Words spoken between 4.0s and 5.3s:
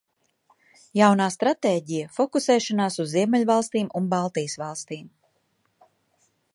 un Baltijas valstīm.